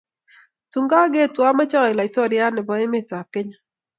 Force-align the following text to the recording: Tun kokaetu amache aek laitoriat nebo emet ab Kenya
Tun 0.71 0.85
kokaetu 0.93 1.39
amache 1.49 1.77
aek 1.81 1.97
laitoriat 1.97 2.53
nebo 2.53 2.71
emet 2.85 3.09
ab 3.19 3.27
Kenya 3.33 3.57